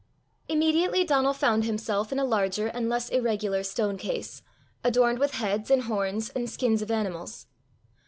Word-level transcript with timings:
Immediately 0.49 1.03
Donal 1.03 1.31
found 1.31 1.63
himself 1.63 2.11
in 2.11 2.17
a 2.17 2.25
larger 2.25 2.65
and 2.65 2.89
less 2.89 3.07
irregular 3.09 3.61
stone 3.61 3.97
case, 3.99 4.41
adorned 4.83 5.19
with 5.19 5.33
heads 5.35 5.69
and 5.69 5.83
horns 5.83 6.29
and 6.29 6.49
skins 6.49 6.81
of 6.81 6.89
animals. 6.89 7.45